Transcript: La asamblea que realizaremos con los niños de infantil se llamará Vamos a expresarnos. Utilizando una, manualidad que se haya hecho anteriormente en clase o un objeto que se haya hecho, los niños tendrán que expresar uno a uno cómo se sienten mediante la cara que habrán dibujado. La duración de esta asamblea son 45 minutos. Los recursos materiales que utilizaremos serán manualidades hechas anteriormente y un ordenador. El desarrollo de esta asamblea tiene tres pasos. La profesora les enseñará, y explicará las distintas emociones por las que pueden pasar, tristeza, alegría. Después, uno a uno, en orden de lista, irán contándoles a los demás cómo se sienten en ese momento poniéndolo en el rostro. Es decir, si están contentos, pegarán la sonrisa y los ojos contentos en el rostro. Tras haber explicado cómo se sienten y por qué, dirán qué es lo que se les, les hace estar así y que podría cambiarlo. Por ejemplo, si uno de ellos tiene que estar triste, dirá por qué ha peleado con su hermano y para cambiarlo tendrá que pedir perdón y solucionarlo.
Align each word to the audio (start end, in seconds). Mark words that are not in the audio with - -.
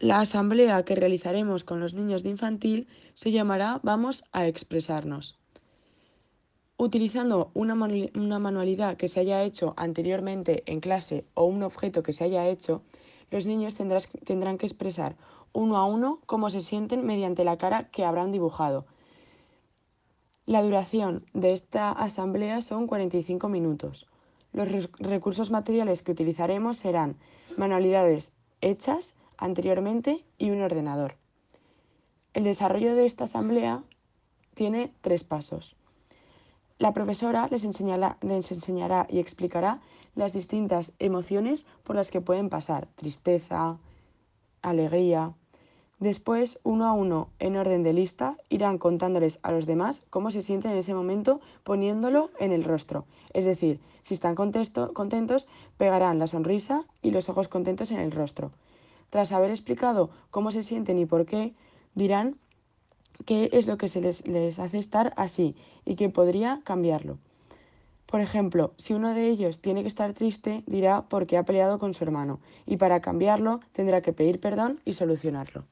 La 0.00 0.20
asamblea 0.20 0.84
que 0.84 0.94
realizaremos 0.94 1.64
con 1.64 1.80
los 1.80 1.92
niños 1.92 2.22
de 2.22 2.30
infantil 2.30 2.86
se 3.14 3.32
llamará 3.32 3.80
Vamos 3.82 4.22
a 4.30 4.46
expresarnos. 4.46 5.36
Utilizando 6.76 7.50
una, 7.54 7.74
manualidad 7.74 8.96
que 8.96 9.08
se 9.08 9.18
haya 9.18 9.42
hecho 9.42 9.74
anteriormente 9.76 10.62
en 10.66 10.78
clase 10.78 11.26
o 11.34 11.46
un 11.46 11.64
objeto 11.64 12.04
que 12.04 12.12
se 12.12 12.22
haya 12.22 12.46
hecho, 12.46 12.84
los 13.32 13.44
niños 13.46 13.74
tendrán 13.74 14.56
que 14.56 14.66
expresar 14.66 15.16
uno 15.52 15.76
a 15.76 15.84
uno 15.84 16.20
cómo 16.26 16.48
se 16.48 16.60
sienten 16.60 17.04
mediante 17.04 17.42
la 17.42 17.58
cara 17.58 17.88
que 17.90 18.04
habrán 18.04 18.30
dibujado. 18.30 18.86
La 20.46 20.62
duración 20.62 21.26
de 21.34 21.54
esta 21.54 21.90
asamblea 21.90 22.60
son 22.60 22.86
45 22.86 23.48
minutos. 23.48 24.06
Los 24.52 24.68
recursos 25.00 25.50
materiales 25.50 26.04
que 26.04 26.12
utilizaremos 26.12 26.76
serán 26.76 27.16
manualidades 27.56 28.32
hechas 28.60 29.17
anteriormente 29.38 30.24
y 30.36 30.50
un 30.50 30.60
ordenador. 30.60 31.16
El 32.34 32.44
desarrollo 32.44 32.94
de 32.94 33.06
esta 33.06 33.24
asamblea 33.24 33.82
tiene 34.54 34.92
tres 35.00 35.24
pasos. 35.24 35.76
La 36.78 36.92
profesora 36.92 37.48
les 37.50 37.64
enseñará, 37.64 38.16
y 39.08 39.18
explicará 39.18 39.80
las 40.14 40.32
distintas 40.32 40.92
emociones 40.98 41.66
por 41.82 41.96
las 41.96 42.10
que 42.10 42.20
pueden 42.20 42.50
pasar, 42.50 42.86
tristeza, 42.94 43.78
alegría. 44.62 45.32
Después, 45.98 46.60
uno 46.62 46.86
a 46.86 46.92
uno, 46.92 47.30
en 47.40 47.56
orden 47.56 47.82
de 47.82 47.92
lista, 47.92 48.36
irán 48.48 48.78
contándoles 48.78 49.40
a 49.42 49.50
los 49.50 49.66
demás 49.66 50.02
cómo 50.10 50.30
se 50.30 50.42
sienten 50.42 50.70
en 50.72 50.78
ese 50.78 50.94
momento 50.94 51.40
poniéndolo 51.64 52.30
en 52.38 52.52
el 52.52 52.62
rostro. 52.62 53.06
Es 53.32 53.44
decir, 53.44 53.80
si 54.02 54.14
están 54.14 54.36
contentos, 54.36 55.48
pegarán 55.76 56.20
la 56.20 56.28
sonrisa 56.28 56.84
y 57.02 57.10
los 57.10 57.28
ojos 57.28 57.48
contentos 57.48 57.90
en 57.90 57.98
el 57.98 58.12
rostro. 58.12 58.52
Tras 59.10 59.32
haber 59.32 59.50
explicado 59.50 60.10
cómo 60.30 60.50
se 60.50 60.62
sienten 60.62 60.98
y 60.98 61.06
por 61.06 61.26
qué, 61.26 61.54
dirán 61.94 62.36
qué 63.24 63.48
es 63.52 63.66
lo 63.66 63.78
que 63.78 63.88
se 63.88 64.00
les, 64.00 64.26
les 64.26 64.58
hace 64.58 64.78
estar 64.78 65.12
así 65.16 65.56
y 65.84 65.96
que 65.96 66.08
podría 66.08 66.60
cambiarlo. 66.64 67.18
Por 68.06 68.20
ejemplo, 68.20 68.72
si 68.78 68.94
uno 68.94 69.12
de 69.12 69.28
ellos 69.28 69.60
tiene 69.60 69.82
que 69.82 69.88
estar 69.88 70.14
triste, 70.14 70.62
dirá 70.66 71.02
por 71.08 71.26
qué 71.26 71.36
ha 71.36 71.44
peleado 71.44 71.78
con 71.78 71.92
su 71.92 72.04
hermano 72.04 72.40
y 72.64 72.78
para 72.78 73.00
cambiarlo 73.00 73.60
tendrá 73.72 74.00
que 74.00 74.14
pedir 74.14 74.40
perdón 74.40 74.80
y 74.84 74.94
solucionarlo. 74.94 75.64